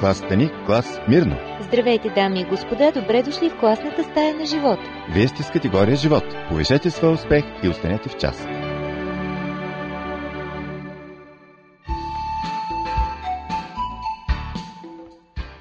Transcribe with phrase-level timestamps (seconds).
[0.00, 1.36] Клас Тани, клас Мирно.
[1.60, 4.78] Здравейте, дами и господа, добре дошли в класната стая на живот.
[5.14, 6.24] Вие сте с категория живот.
[6.48, 8.46] Повишете своя успех и останете в час.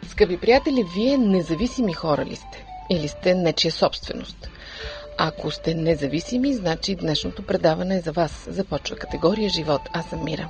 [0.08, 2.66] Скъпи приятели, вие независими хора ли сте?
[2.90, 4.50] Или сте нечия собственост?
[5.18, 8.48] Ако сте независими, значи днешното предаване е за вас.
[8.50, 9.82] Започва категория живот.
[9.94, 10.50] Аз съм Мира.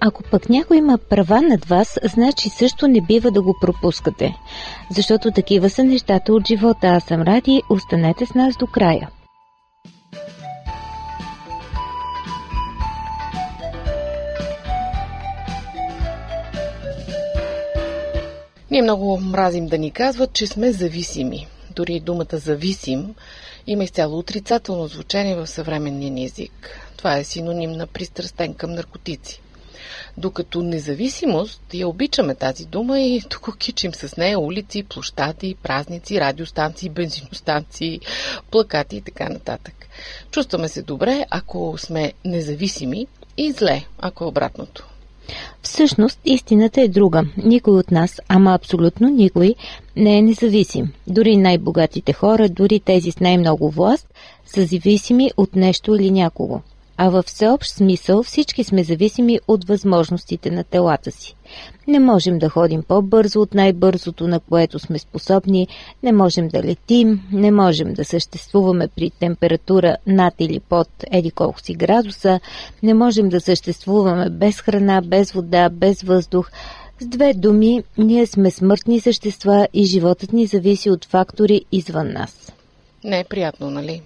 [0.00, 4.34] Ако пък някой има права над вас, значи също не бива да го пропускате.
[4.90, 6.86] Защото такива са нещата от живота.
[6.86, 9.08] Аз съм Ради, останете с нас до края.
[18.70, 21.46] Ние много мразим да ни казват, че сме зависими.
[21.76, 23.14] Дори думата зависим
[23.66, 26.80] има изцяло отрицателно звучение в съвременния ни език.
[26.96, 29.40] Това е синоним на пристрастен към наркотици.
[30.16, 36.90] Докато независимост, я обичаме тази дума и тук кичим с нея улици, площади, празници, радиостанции,
[36.90, 38.00] бензиностанции,
[38.50, 39.74] плакати и така нататък.
[40.30, 44.86] Чувстваме се добре, ако сме независими и зле, ако е обратното.
[45.62, 47.22] Всъщност, истината е друга.
[47.36, 49.54] Никой от нас, ама абсолютно никой,
[49.96, 50.92] не е независим.
[51.06, 54.06] Дори най-богатите хора, дори тези с най-много власт,
[54.46, 56.60] са зависими от нещо или някого
[56.96, 61.34] а във всеобщ смисъл всички сме зависими от възможностите на телата си.
[61.86, 65.68] Не можем да ходим по-бързо от най-бързото, на което сме способни,
[66.02, 71.60] не можем да летим, не можем да съществуваме при температура над или под еди колко
[71.60, 72.40] си градуса,
[72.82, 76.50] не можем да съществуваме без храна, без вода, без въздух.
[77.00, 82.52] С две думи, ние сме смъртни същества и животът ни зависи от фактори извън нас.
[83.04, 84.02] Не е приятно, нали?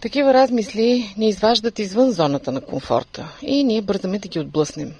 [0.00, 4.94] Такива размисли ни изваждат извън зоната на комфорта и ние бързаме да ги отблъснем.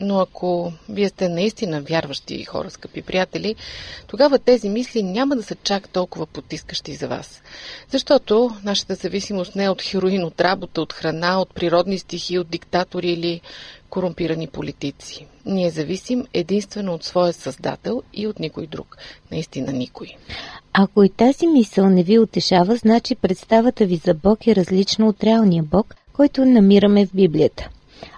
[0.00, 3.54] Но ако вие сте наистина вярващи хора, скъпи приятели,
[4.06, 7.42] тогава тези мисли няма да са чак толкова потискащи за вас.
[7.90, 12.48] Защото нашата зависимост не е от хероин, от работа, от храна, от природни стихи, от
[12.48, 13.40] диктатори или
[13.92, 15.26] корумпирани политици.
[15.46, 18.96] Ние зависим единствено от своя създател и от никой друг.
[19.30, 20.06] Наистина никой.
[20.72, 25.24] Ако и тази мисъл не ви утешава, значи представата ви за Бог е различна от
[25.24, 27.68] реалния Бог, който намираме в Библията.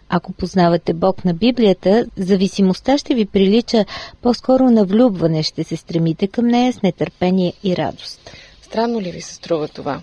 [0.08, 3.84] Ако познавате Бог на Библията, зависимостта ще ви прилича
[4.22, 8.30] по-скоро на влюбване, ще се стремите към нея с нетърпение и радост.
[8.62, 10.00] Странно ли ви се струва това?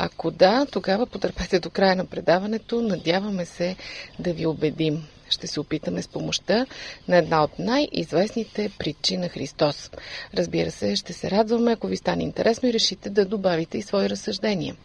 [0.00, 2.82] Ако да, тогава потърпете до края на предаването.
[2.82, 3.76] Надяваме се
[4.18, 5.04] да ви убедим.
[5.30, 6.66] Ще се опитаме с помощта
[7.08, 9.90] на една от най-известните притчи на Христос.
[10.34, 14.08] Разбира се, ще се радваме, ако ви стане интересно и решите да добавите и свои
[14.08, 14.76] разсъждения.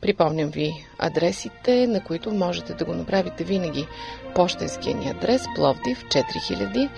[0.00, 3.86] Припомням ви адресите, на които можете да го направите винаги.
[4.34, 6.90] Пощенския ни адрес Пловдив 4000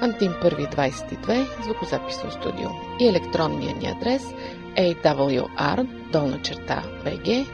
[0.00, 2.68] Антим 1 22 звукозаписно студио
[3.00, 4.22] и електронния ни адрес
[4.76, 7.46] awr долна черта bg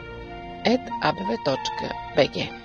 [0.65, 2.62] at abv.bg.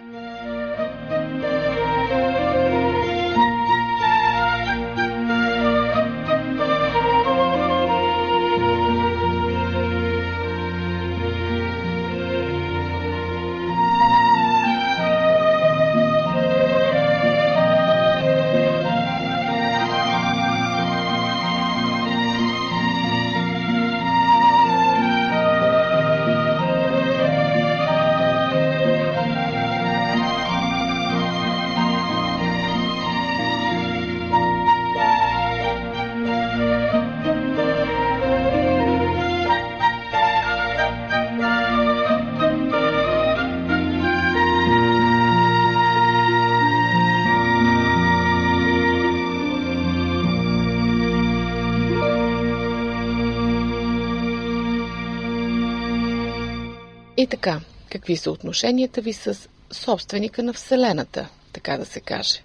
[57.28, 62.42] така, какви са отношенията ви с собственика на Вселената, така да се каже?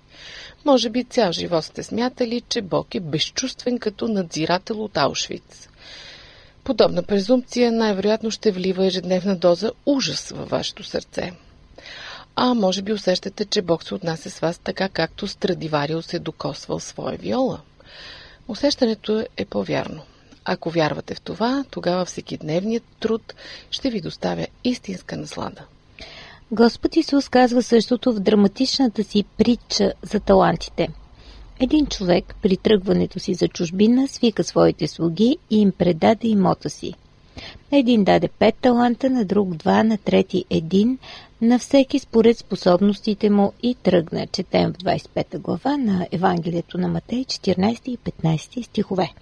[0.65, 5.69] Може би цял живот сте смятали, че Бог е безчувствен като надзирател от Аушвиц.
[6.63, 11.31] Подобна презумпция най-вероятно ще влива ежедневна доза ужас във вашето сърце.
[12.35, 16.79] А може би усещате, че Бог се отнася с вас така, както Страдиварио се докосвал
[16.79, 17.61] своя виола.
[18.47, 20.01] Усещането е по-вярно.
[20.45, 23.33] Ако вярвате в това, тогава всекидневният труд
[23.71, 25.61] ще ви доставя истинска наслада.
[26.51, 30.87] Господ Исус казва същото в драматичната си притча за талантите.
[31.59, 36.93] Един човек при тръгването си за чужбина свика своите слуги и им предаде имота си.
[37.71, 40.97] Един даде пет таланта, на друг два, на трети един,
[41.41, 44.27] на всеки според способностите му и тръгна.
[44.27, 49.13] Четем в 25 глава на Евангелието на Матей, 14 и 15 стихове.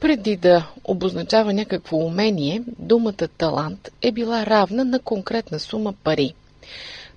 [0.00, 6.34] Преди да обозначава някакво умение, думата талант е била равна на конкретна сума пари.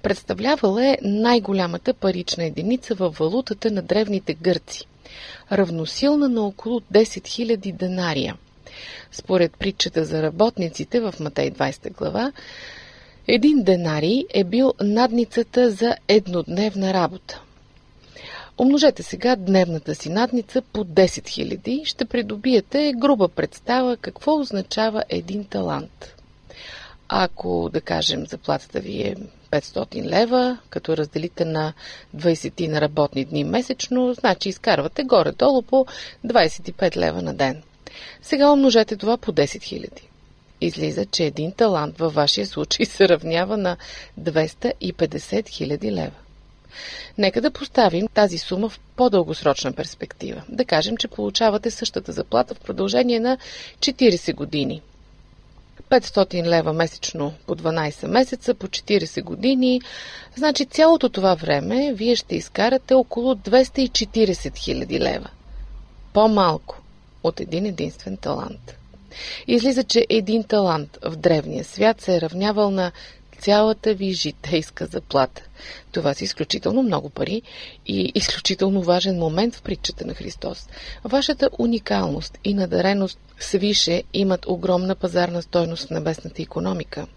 [0.02, 4.86] Представлявала е най-голямата парична единица във валутата на древните гърци,
[5.52, 8.36] равносилна на около 10 000 денария.
[9.12, 12.32] Според притчата за работниците в Матей 20 глава,
[13.28, 17.42] един денарий е бил надницата за еднодневна работа.
[18.58, 25.46] Умножете сега дневната си надница по 10 000 ще придобиете груба представа какво означава един
[25.46, 26.16] талант.
[27.10, 29.16] Ако, да кажем, заплатата ви е
[29.52, 31.74] 500 лева, като разделите на
[32.16, 35.86] 20 на работни дни месечно, значи изкарвате горе-долу по
[36.26, 37.64] 25 лева на ден.
[38.22, 39.90] Сега умножете това по 10 000.
[40.62, 43.78] Излиза, че един талант във вашия случай се равнява на
[44.20, 46.23] 250 000 лева.
[47.18, 50.44] Нека да поставим тази сума в по-дългосрочна перспектива.
[50.50, 53.38] Да кажем, че получавате същата заплата в продължение на
[53.80, 54.82] 40 години.
[55.90, 59.82] 500 лева месечно по 12 месеца, по 40 години.
[60.36, 65.30] Значи цялото това време вие ще изкарате около 240 000 лева.
[66.14, 66.82] По-малко
[67.24, 68.78] от един единствен талант.
[69.48, 72.92] Излиза, че един талант в древния свят се е равнявал на
[73.44, 75.42] цялата ви житейска заплата.
[75.92, 77.42] Това са изключително много пари
[77.88, 80.70] и изключително важен момент в притчата на Христос.
[81.04, 87.08] Вашата уникалност и надареност свише имат огромна пазарна стойност в небесната економика.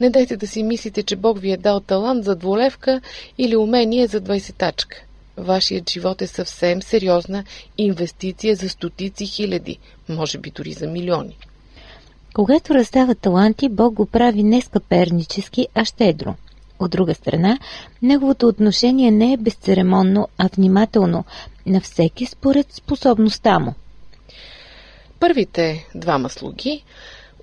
[0.00, 3.00] Не дайте да си мислите, че Бог ви е дал талант за дволевка
[3.38, 5.02] или умение за 20 тачка.
[5.36, 7.44] Вашият живот е съвсем сериозна
[7.78, 9.78] инвестиция за стотици хиляди,
[10.08, 11.36] може би дори за милиони.
[12.34, 16.34] Когато раздава таланти, Бог го прави не скъпернически, а щедро.
[16.78, 17.58] От друга страна,
[18.02, 21.24] неговото отношение не е безцеремонно, а внимателно,
[21.66, 23.74] на всеки според способността му.
[25.20, 26.84] Първите двама слуги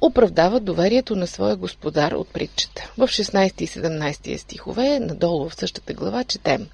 [0.01, 2.91] оправдават доверието на своя господар от притчата.
[2.97, 6.67] В 16 и 17 стихове, надолу в същата глава, четем.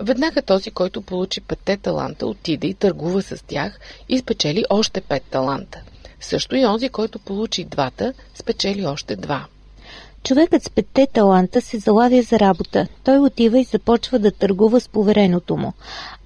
[0.00, 5.22] Веднага този, който получи петте таланта, отиде и търгува с тях и спечели още пет
[5.30, 5.82] таланта.
[6.22, 9.46] Също и онзи, който получи двата, спечели още два.
[10.22, 12.86] Човекът с петте таланта се залавя за работа.
[13.04, 15.72] Той отива и започва да търгува с повереното му.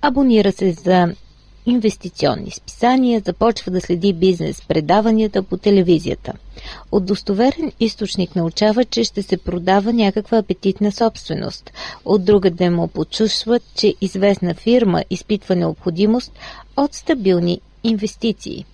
[0.03, 1.15] Абонира се за
[1.67, 6.33] инвестиционни списания, започва да следи бизнес предаванията по телевизията.
[6.93, 11.71] От достоверен източник научава, че ще се продава някаква апетитна собственост.
[12.05, 16.33] От друга да му почувстват, че известна фирма изпитва необходимост
[16.77, 18.65] от стабилни инвестиции.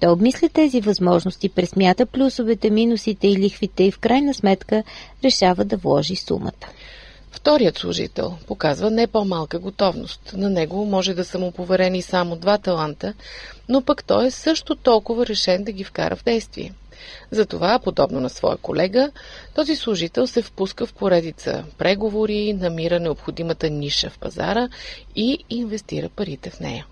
[0.00, 4.82] Той обмисля тези възможности, пресмята плюсовете, минусите и лихвите и в крайна сметка
[5.24, 6.66] решава да вложи сумата.
[7.30, 10.32] Вторият служител показва не по-малка готовност.
[10.36, 13.14] На него може да са му поверени само два таланта,
[13.68, 16.72] но пък той е също толкова решен да ги вкара в действие.
[17.30, 19.10] Затова, подобно на своя колега,
[19.54, 24.68] този служител се впуска в поредица преговори, намира необходимата ниша в пазара
[25.16, 26.86] и инвестира парите в нея.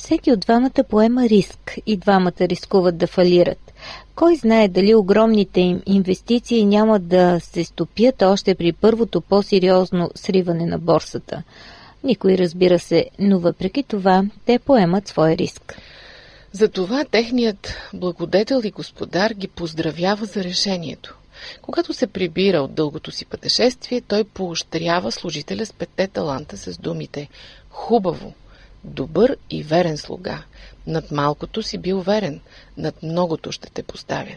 [0.00, 3.72] Всеки от двамата поема риск и двамата рискуват да фалират.
[4.14, 10.66] Кой знае дали огромните им инвестиции няма да се стопят още при първото по-сериозно сриване
[10.66, 11.42] на борсата.
[12.04, 15.78] Никой разбира се, но въпреки това те поемат свой риск.
[16.52, 21.16] Затова техният благодетел и господар ги поздравява за решението.
[21.62, 27.28] Когато се прибира от дългото си пътешествие, той поощрява служителя с петте таланта с думите
[27.70, 28.34] «Хубаво!
[28.84, 30.42] Добър и верен слуга.
[30.86, 32.40] Над малкото си бил верен,
[32.76, 34.36] над многото ще те поставя.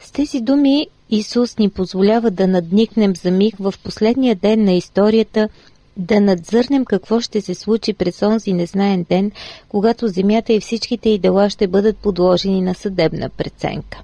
[0.00, 5.48] С тези думи Исус ни позволява да надникнем за миг в последния ден на историята,
[5.96, 9.32] да надзърнем какво ще се случи през онзи незнаен ден,
[9.68, 14.02] когато земята и всичките й дела ще бъдат подложени на съдебна преценка.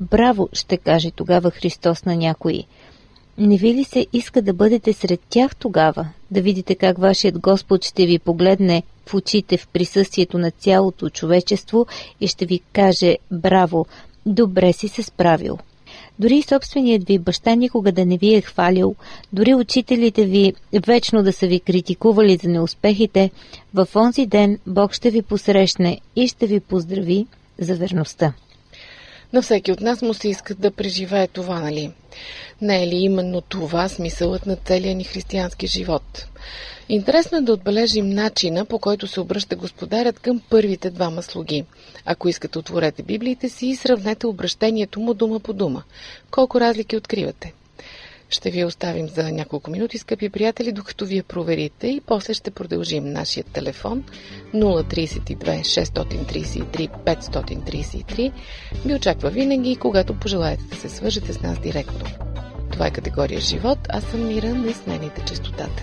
[0.00, 2.64] Браво, ще каже тогава Христос на някои–
[3.38, 7.84] не ви ли се иска да бъдете сред тях тогава, да видите как вашият Господ
[7.84, 11.86] ще ви погледне в очите в присъствието на цялото човечество
[12.20, 13.86] и ще ви каже «Браво,
[14.26, 15.58] добре си се справил».
[16.18, 18.94] Дори и собственият ви баща никога да не ви е хвалил,
[19.32, 20.54] дори учителите ви
[20.86, 23.30] вечно да са ви критикували за неуспехите,
[23.74, 27.26] в онзи ден Бог ще ви посрещне и ще ви поздрави
[27.58, 28.32] за верността.
[29.32, 31.92] На всеки от нас му се иска да преживее това, нали?
[32.60, 36.26] Не е ли именно това смисълът на целия ни християнски живот?
[36.88, 41.64] Интересно е да отбележим начина, по който се обръща господарят към първите двама слуги.
[42.04, 45.82] Ако искате, отворете библиите си и сравнете обращението му дума по дума.
[46.30, 47.52] Колко разлики откривате?
[48.30, 53.04] Ще ви оставим за няколко минути, скъпи приятели, докато вие проверите и после ще продължим
[53.04, 54.04] нашия телефон
[54.54, 58.32] 032 633 533.
[58.86, 62.04] Ви очаква винаги, когато пожелаете да се свържете с нас директно.
[62.72, 65.82] Това е категория живот, аз съм Мира, не смените частотата.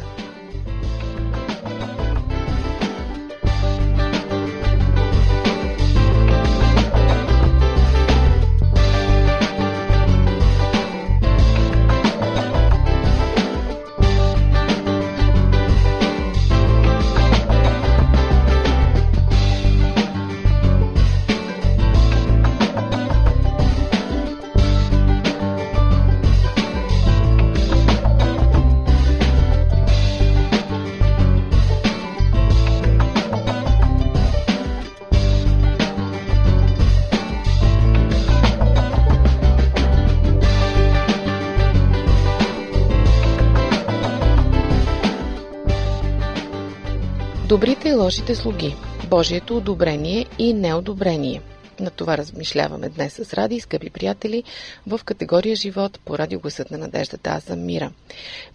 [47.56, 48.76] Добрите и лошите слуги.
[49.10, 51.42] Божието одобрение и неодобрение.
[51.80, 54.44] На това размишляваме днес с Ради, скъпи приятели,
[54.88, 57.92] в категория живот по радиогласът на надеждата Аз съм Мира.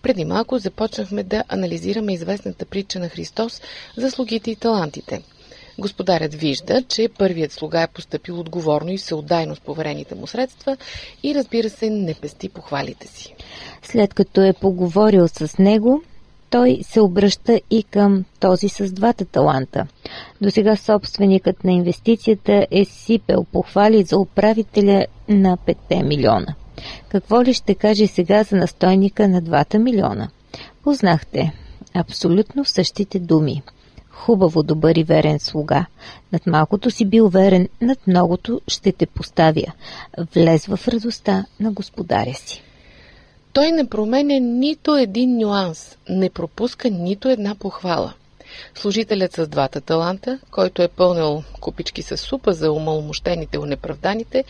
[0.02, 3.60] Преди малко започнахме да анализираме известната притча на Христос
[3.96, 5.22] за слугите и талантите.
[5.78, 10.76] Господарят вижда, че първият слуга е поступил отговорно и всеотдайно с поверените му средства
[11.22, 13.34] и разбира се не пести похвалите си.
[13.82, 16.02] След като е поговорил с него,
[16.50, 19.86] той се обръща и към този с двата таланта.
[20.40, 26.54] До сега собственикът на инвестицията е сипел похвали за управителя на 5 милиона.
[27.08, 30.28] Какво ли ще каже сега за настойника на 2 милиона?
[30.82, 31.52] Познахте
[31.94, 33.62] абсолютно същите думи.
[34.10, 35.86] Хубаво, добър и верен слуга.
[36.32, 39.72] Над малкото си бил верен, над многото ще те поставя.
[40.34, 42.62] Влез в радостта на господаря си.
[43.52, 48.14] Той не променя нито един нюанс, не пропуска нито една похвала.
[48.74, 54.44] Служителят с двата таланта, който е пълнил купички с супа за умалмощените унеправданите,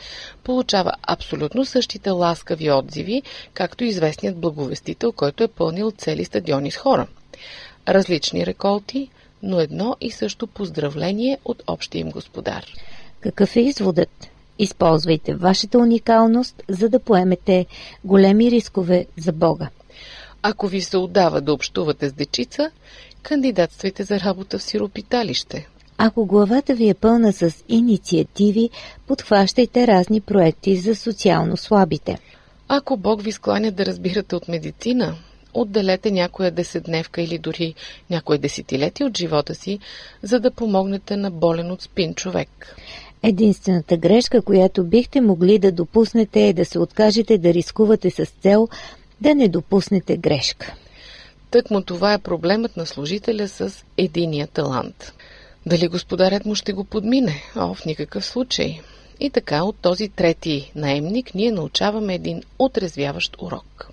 [0.45, 3.23] получава абсолютно същите ласкави отзиви,
[3.55, 7.07] както известният благовестител, който е пълнил цели стадиони с хора.
[7.89, 9.09] Различни реколти,
[9.43, 12.65] но едно и също поздравление от общия им господар.
[13.21, 14.30] Какъв е изводът?
[14.63, 17.67] Използвайте вашата уникалност, за да поемете
[18.05, 19.69] големи рискове за Бога.
[20.43, 22.71] Ако ви се отдава да общувате с дечица,
[23.23, 25.69] кандидатствайте за работа в сиропиталище.
[25.99, 28.71] Ако главата ви е пълна с инициативи,
[29.07, 32.19] подхващайте разни проекти за социално слабите.
[32.69, 35.15] Ако Бог ви скланя да разбирате от медицина,
[35.55, 37.75] отделете някоя десетдневка или дори
[38.11, 39.79] някое десетилетие от живота си,
[40.23, 42.77] за да помогнете на болен от спин човек.
[43.23, 48.69] Единствената грешка, която бихте могли да допуснете е да се откажете да рискувате с цел
[49.21, 50.75] да не допуснете грешка.
[51.51, 55.13] Тъкмо това е проблемът на служителя с единия талант.
[55.67, 57.43] Дали господарят му ще го подмине?
[57.57, 58.81] О, в никакъв случай.
[59.21, 63.91] И така от този трети наемник ние научаваме един отрезвяващ урок.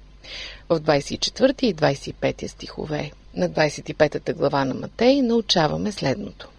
[0.70, 6.50] В 24 и 25 стихове на 25 глава на Матей научаваме следното.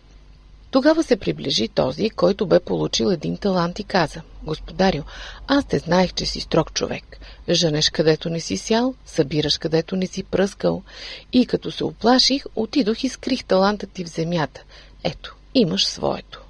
[0.71, 5.03] Тогава се приближи този, който бе получил един талант и каза, Господарю,
[5.47, 7.19] аз те знаех, че си строг човек.
[7.51, 10.83] Женеш където не си сял, събираш където не си пръскал.
[11.33, 14.65] И като се оплаших, отидох и скрих таланта ти в земята.
[15.05, 16.43] Ето, имаш своето.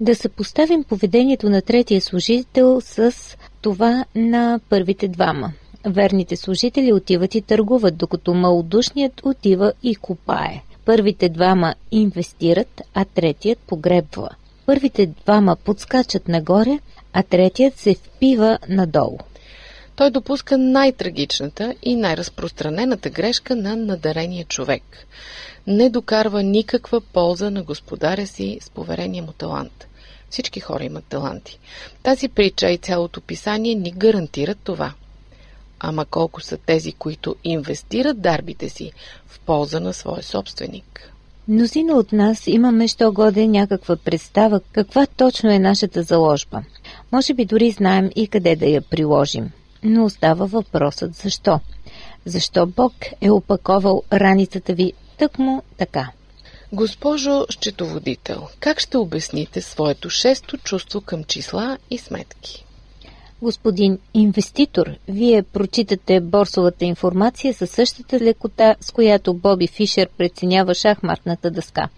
[0.00, 3.14] Да съпоставим поведението на третия служител с
[3.60, 5.52] това на първите двама.
[5.86, 10.62] Верните служители отиват и търгуват, докато малодушният отива и копае.
[10.84, 14.28] Първите двама инвестират, а третият погребва.
[14.66, 16.78] Първите двама подскачат нагоре,
[17.12, 19.18] а третият се впива надолу.
[19.96, 24.82] Той допуска най-трагичната и най-разпространената грешка на надарения човек.
[25.66, 29.86] Не докарва никаква полза на господаря си с поверения му талант.
[30.30, 31.58] Всички хора имат таланти.
[32.02, 34.92] Тази притча и цялото писание ни гарантират това.
[35.80, 38.92] Ама колко са тези, които инвестират дарбите си
[39.26, 41.12] в полза на своя собственик?
[41.48, 46.62] Мнозина от нас имаме що годе някаква представа каква точно е нашата заложба.
[47.12, 49.50] Може би дори знаем и къде да я приложим.
[49.82, 51.60] Но остава въпросът защо.
[52.24, 56.10] Защо Бог е опаковал раницата ви тъкмо така?
[56.72, 62.64] Госпожо счетоводител, как ще обясните своето шесто чувство към числа и сметки?
[63.42, 71.50] Господин инвеститор, вие прочитате борсовата информация със същата лекота, с която Боби Фишер преценява шахматната
[71.50, 71.88] дъска.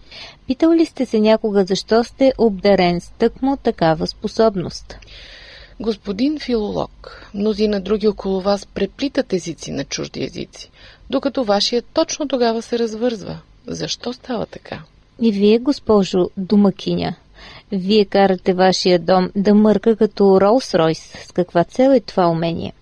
[0.47, 4.97] Питал ли сте се някога защо сте обдарен с тъкмо такава способност?
[5.79, 10.71] Господин филолог, мнозина други около вас преплитат езици на чужди езици,
[11.09, 13.39] докато вашия точно тогава се развързва.
[13.67, 14.83] Защо става така?
[15.21, 17.15] И вие, госпожо домакиня,
[17.73, 21.27] вие карате вашия дом да мърка като Ролс-Ройс.
[21.27, 22.73] С каква цел е това умение?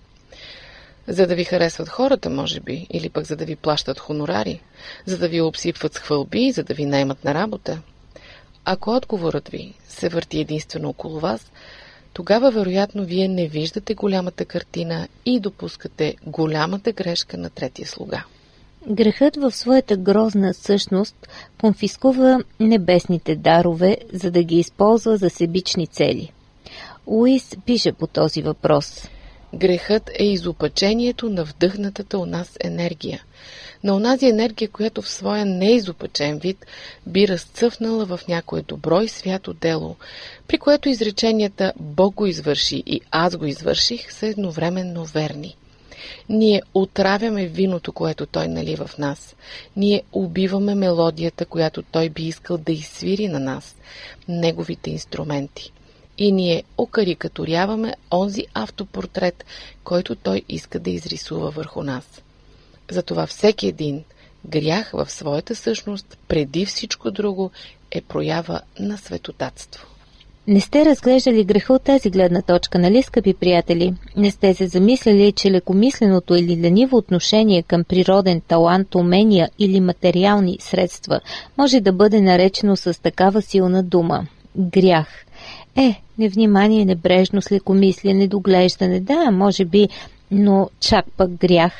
[1.07, 4.61] За да ви харесват хората, може би, или пък за да ви плащат хонорари,
[5.05, 7.81] за да ви обсипват с хвълби, за да ви наймат на работа.
[8.65, 11.51] Ако отговорът ви се върти единствено около вас,
[12.13, 18.23] тогава вероятно вие не виждате голямата картина и допускате голямата грешка на третия слуга.
[18.89, 21.15] Грехът в своята грозна същност
[21.59, 26.31] конфискува небесните дарове, за да ги използва за себични цели.
[27.07, 29.09] Луис пише по този въпрос.
[29.55, 33.23] Грехът е изопачението на вдъхнатата у нас енергия.
[33.83, 36.65] На онази енергия, която в своя неизопачен вид
[37.07, 39.95] би разцъфнала в някое добро и свято дело,
[40.47, 45.55] при което изреченията Бог го извърши и аз го извърших са едновременно верни.
[46.29, 49.35] Ние отравяме виното, което той нали в нас.
[49.75, 53.75] Ние убиваме мелодията, която той би искал да изсвири на нас,
[54.27, 55.71] неговите инструменти.
[56.17, 59.45] И ние окарикатуряваме онзи автопортрет,
[59.83, 62.21] който той иска да изрисува върху нас.
[62.91, 64.03] Затова всеки един
[64.45, 67.51] грях в своята същност, преди всичко друго,
[67.91, 69.87] е проява на светотатство.
[70.47, 73.93] Не сте разглеждали греха от тази гледна точка, нали, скъпи приятели?
[74.17, 80.57] Не сте се замисляли, че лекомисленото или лениво отношение към природен талант, умения или материални
[80.59, 81.19] средства
[81.57, 85.07] може да бъде наречено с такава силна дума– грях.
[85.75, 89.89] Е, невнимание, небрежност, лекомислие, недоглеждане, да, може би,
[90.31, 91.73] но чак пък грях.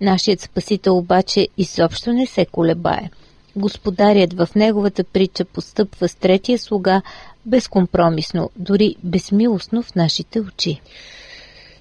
[0.00, 3.10] Нашият спасител обаче изобщо не се колебае.
[3.56, 7.02] Господарят в неговата притча постъпва с третия слуга
[7.46, 10.80] безкомпромисно, дори безмилостно в нашите очи.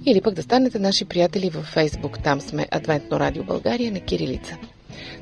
[0.06, 2.24] или пък да станете наши приятели във Фейсбук.
[2.24, 4.58] Там сме Адвентно радио България на Кирилица.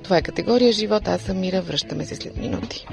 [0.04, 1.08] Това е категория живот.
[1.08, 1.62] Аз съм Мира.
[1.62, 2.88] Връщаме се след минути.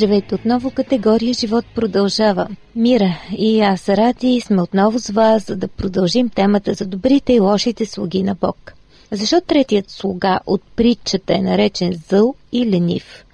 [0.00, 2.48] Здравейте отново, категория Живот продължава.
[2.76, 7.40] Мира и аз ради сме отново с вас, за да продължим темата за добрите и
[7.40, 8.72] лошите слуги на Бог.
[9.10, 13.24] Защо третият слуга от притчата е наречен зъл и ленив?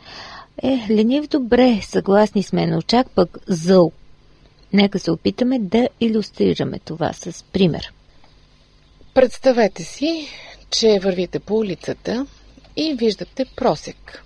[0.63, 3.93] Е, ленив добре, съгласни сме, но чак пък зъл.
[4.73, 7.93] Нека се опитаме да иллюстрираме това с пример.
[9.15, 10.29] Представете си,
[10.71, 12.27] че вървите по улицата
[12.77, 14.23] и виждате просек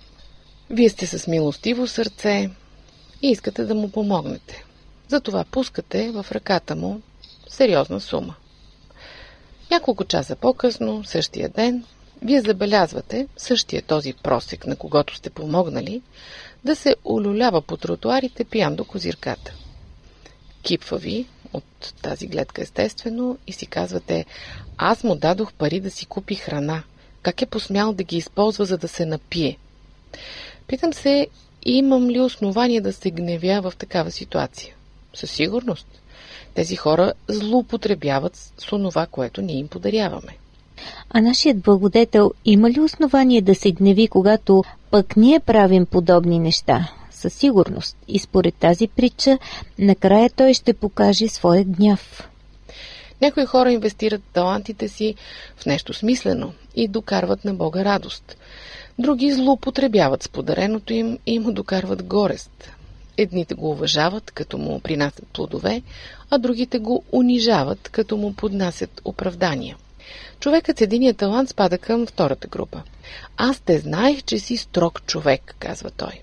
[0.71, 2.49] вие сте с милостиво сърце
[3.21, 4.63] и искате да му помогнете.
[5.07, 7.01] Затова пускате в ръката му
[7.49, 8.35] сериозна сума.
[9.71, 11.83] Няколко часа по-късно, същия ден,
[12.21, 16.01] вие забелязвате същия този просек, на когото сте помогнали,
[16.63, 19.53] да се олюлява по тротуарите пиян до козирката.
[20.61, 24.25] Кипва ви от тази гледка естествено и си казвате,
[24.77, 26.83] аз му дадох пари да си купи храна.
[27.21, 29.57] Как е посмял да ги използва, за да се напие?
[30.71, 31.27] Питам се,
[31.65, 34.75] имам ли основание да се гневя в такава ситуация?
[35.13, 35.87] Със сигурност.
[36.53, 40.37] Тези хора злоупотребяват с онова, което ние им подаряваме.
[41.09, 46.87] А нашият благодетел има ли основание да се гневи, когато пък ние правим подобни неща?
[47.11, 47.97] Със сигурност.
[48.07, 49.37] И според тази притча,
[49.79, 52.29] накрая той ще покаже своя гняв.
[53.21, 55.15] Някои хора инвестират талантите си
[55.57, 58.37] в нещо смислено и докарват на Бога радост.
[58.99, 62.71] Други злоупотребяват с подареното им и му докарват горест.
[63.17, 65.81] Едните го уважават, като му принасят плодове,
[66.29, 69.77] а другите го унижават, като му поднасят оправдания.
[70.39, 72.81] Човекът с единия талант спада към втората група.
[73.37, 76.21] Аз те знаех, че си строг човек, казва той.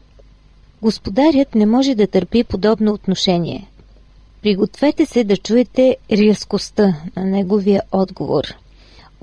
[0.83, 3.69] Господарят не може да търпи подобно отношение.
[4.43, 8.45] Пригответе се да чуете рязкостта на неговия отговор.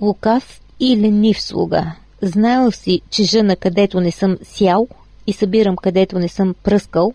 [0.02, 1.96] Лукав и ленив слуга.
[2.22, 4.88] Знаел си, че жена където не съм сял
[5.28, 7.14] и събирам където не съм пръскал,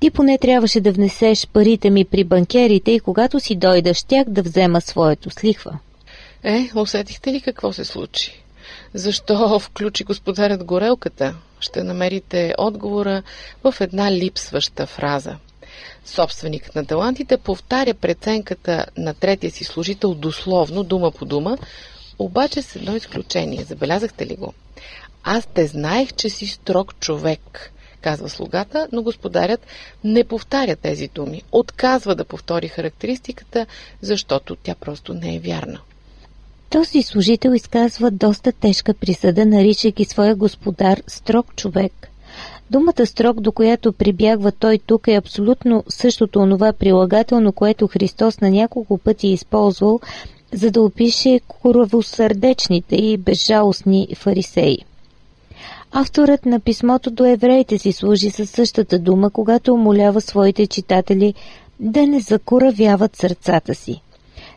[0.00, 4.42] ти поне трябваше да внесеш парите ми при банкерите и когато си дойда, щях да
[4.42, 5.78] взема своето с лихва.
[6.44, 8.42] Е, усетихте ли какво се случи?
[8.94, 11.34] Защо включи господарят горелката?
[11.60, 13.22] Ще намерите отговора
[13.64, 15.36] в една липсваща фраза.
[16.04, 21.58] Собственикът на талантите повтаря преценката на третия си служител дословно, дума по дума,
[22.24, 23.64] обаче с едно изключение.
[23.64, 24.54] Забелязахте ли го?
[25.24, 29.66] Аз те знаех, че си строг човек, казва слугата, но господарят
[30.04, 31.42] не повтаря тези думи.
[31.52, 33.66] Отказва да повтори характеристиката,
[34.00, 35.80] защото тя просто не е вярна.
[36.70, 42.10] Този служител изказва доста тежка присъда, наричайки своя господар строг човек.
[42.70, 48.50] Думата строг, до която прибягва той тук е абсолютно същото онова прилагателно, което Христос на
[48.50, 50.00] няколко пъти е използвал,
[50.52, 54.78] за да опише коравосърдечните и безжалостни фарисеи.
[55.92, 61.34] Авторът на писмото до евреите си служи със същата дума, когато умолява своите читатели
[61.80, 64.02] да не закоравяват сърцата си.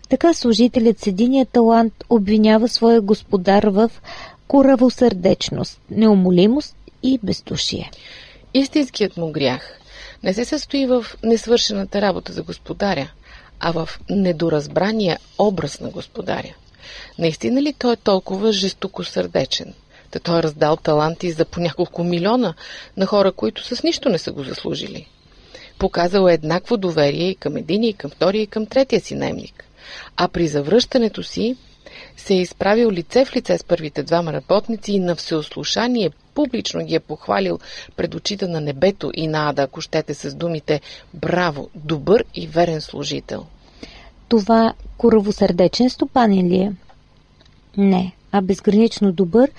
[0.09, 3.91] Така служителят с единия талант обвинява своя господар в
[4.47, 7.91] коравосърдечност, неумолимост и бездушие.
[8.53, 9.79] Истинският му грях
[10.23, 13.11] не се състои в несвършената работа за господаря,
[13.65, 16.55] а в недоразбрания образ на господаря.
[17.19, 19.73] Наистина ли той е толкова жестоко сърдечен?
[20.11, 22.53] Та той е раздал таланти за по няколко милиона
[22.97, 25.07] на хора, които с нищо не са го заслужили.
[25.79, 29.65] Показал е еднакво доверие и към един, и към втория, и към третия си наемник.
[30.17, 31.55] А при завръщането си
[32.17, 36.95] се е изправил лице в лице с първите двама работници и на всеослушание публично ги
[36.95, 37.59] е похвалил
[37.95, 40.81] пред очите на небето и на Ада, ако щете с думите
[41.13, 41.69] «Браво!
[41.75, 43.45] Добър и верен служител!»
[44.29, 46.71] Това коравосърдечен стопанин ли е?
[47.77, 49.51] Не, а безгранично добър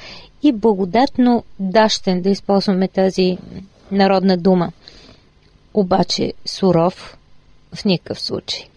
[0.42, 3.38] и благодатно дащен, да използваме тази
[3.90, 4.72] народна дума.
[5.74, 7.18] Обаче суров
[7.74, 8.68] в никакъв случай.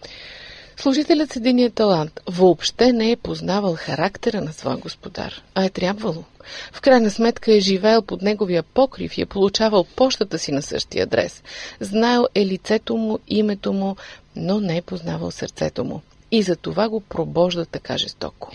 [0.80, 6.24] Служителят с единия талант въобще не е познавал характера на своя господар, а е трябвало.
[6.72, 11.02] В крайна сметка е живеел под неговия покрив и е получавал почтата си на същия
[11.02, 11.42] адрес.
[11.80, 13.96] Знаел е лицето му, името му,
[14.36, 16.00] но не е познавал сърцето му.
[16.30, 18.50] И за това го пробожда така жестоко.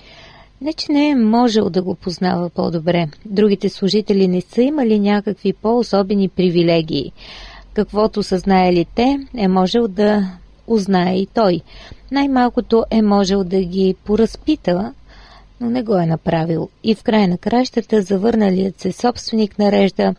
[0.61, 3.07] Не, че не е можел да го познава по-добре.
[3.25, 7.11] Другите служители не са имали някакви по-особени привилегии.
[7.73, 10.29] Каквото са знаели те, е можел да
[10.67, 11.61] узнае и той.
[12.11, 14.93] Най-малкото е можел да ги поразпита,
[15.61, 16.69] но не го е направил.
[16.83, 20.15] И в края на кращата завърналият се собственик нарежда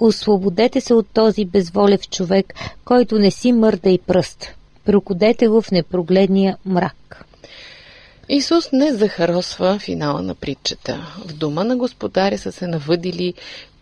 [0.00, 4.46] Освободете се от този безволев човек, който не си мърда и пръст.
[4.84, 7.24] Прокодете го в непрогледния мрак.
[8.28, 11.14] Исус не захаросва финала на притчата.
[11.26, 13.34] В дома на господаря са се навъдили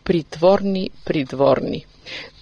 [0.08, 1.86] притворни придворни.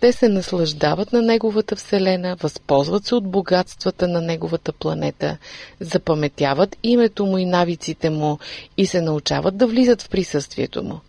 [0.00, 5.38] Те се наслаждават на неговата вселена, възползват се от богатствата на неговата планета,
[5.80, 8.38] запаметяват името му и навиците му
[8.76, 11.00] и се научават да влизат в присъствието му.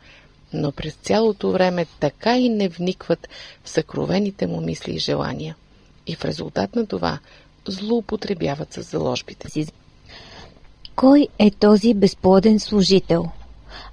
[0.53, 3.29] Но през цялото време така и не вникват
[3.63, 5.55] в съкровените му мисли и желания.
[6.07, 7.19] И в резултат на това
[7.67, 9.67] злоупотребяват с заложбите си.
[10.95, 13.31] Кой е този безплоден служител?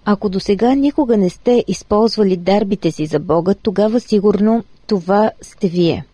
[0.05, 5.69] Ако до сега никога не сте използвали дарбите си за Бога, тогава сигурно това сте
[5.69, 6.05] вие.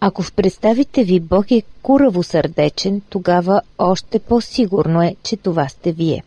[0.00, 5.92] Ако в представите ви Бог е кураво сърдечен, тогава още по-сигурно е, че това сте
[5.92, 6.22] вие.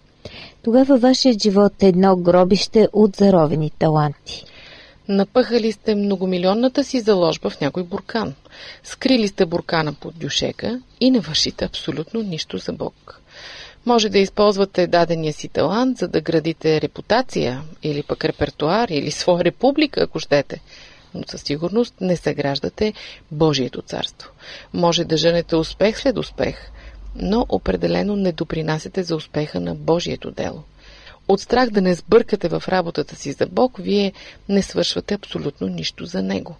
[0.64, 4.46] Тогава вашият живот е едно гробище от заровени таланти.
[5.08, 8.34] Напъхали сте многомилионната си заложба в някой буркан.
[8.84, 13.22] Скрили сте буркана под дюшека и не вършите абсолютно нищо за Бог.
[13.90, 19.44] Може да използвате дадения си талант, за да градите репутация или пък репертуар или своя
[19.44, 20.62] република, ако щете.
[21.14, 22.94] Но със сигурност не съграждате
[23.32, 24.32] Божието царство.
[24.74, 26.72] Може да женете успех след успех,
[27.16, 30.64] но определено не допринасяте за успеха на Божието дело.
[31.28, 34.14] От страх да не сбъркате в работата си за Бог, вие
[34.50, 36.56] не свършвате абсолютно нищо за Него.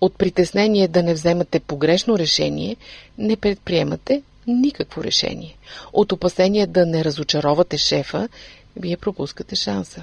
[0.00, 2.76] От притеснение да не вземате погрешно решение,
[3.18, 5.56] не предприемате никакво решение.
[5.92, 8.28] От опасение да не разочаровате шефа,
[8.76, 10.02] вие пропускате шанса.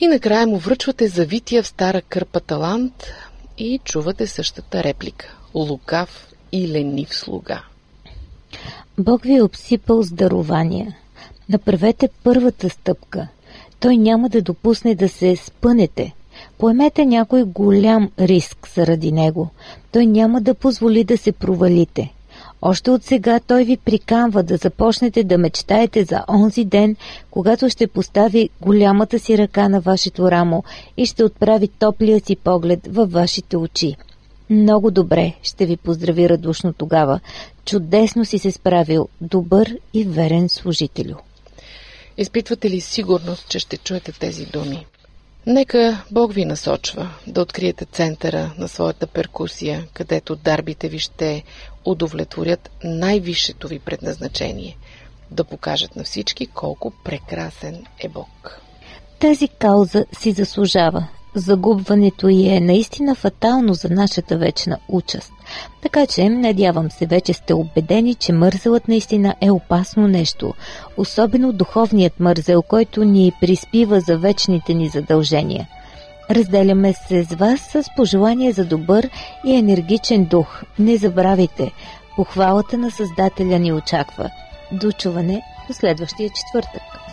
[0.00, 3.04] И накрая му връчвате завития в стара кърпа талант
[3.58, 5.36] и чувате същата реплика.
[5.54, 7.62] Лукав и ленив слуга.
[8.98, 10.96] Бог ви е обсипал с дарования.
[11.48, 13.28] Направете първата стъпка.
[13.80, 16.14] Той няма да допусне да се спънете.
[16.58, 19.48] Поемете някой голям риск заради него.
[19.92, 22.12] Той няма да позволи да се провалите.
[22.62, 26.96] Още от сега той ви приканва да започнете да мечтаете за онзи ден,
[27.30, 30.64] когато ще постави голямата си ръка на вашето рамо
[30.96, 33.96] и ще отправи топлия си поглед във вашите очи.
[34.50, 37.20] Много добре ще ви поздрави радушно тогава.
[37.64, 41.14] Чудесно си се справил, добър и верен служителю.
[42.18, 44.86] Изпитвате ли сигурност, че ще чуете тези думи?
[45.46, 51.44] Нека Бог ви насочва да откриете центъра на своята перкусия, където дарбите ви ще
[51.90, 54.76] удовлетворят най-висшето ви предназначение
[55.30, 58.60] да покажат на всички колко прекрасен е Бог.
[59.20, 61.06] Тази кауза си заслужава.
[61.34, 65.32] Загубването й е наистина фатално за нашата вечна участ.
[65.82, 70.54] Така че, надявам се, вече сте убедени, че мързелът наистина е опасно нещо,
[70.96, 75.68] особено духовният мързел, който ни приспива за вечните ни задължения.
[76.30, 79.10] Разделяме се с вас с пожелание за добър
[79.44, 80.62] и енергичен дух.
[80.78, 81.72] Не забравяйте,
[82.16, 84.30] похвалата на Създателя ни очаква.
[84.72, 87.07] До чуване до следващия четвъртък.